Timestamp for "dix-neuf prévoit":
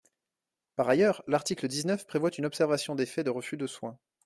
1.67-2.31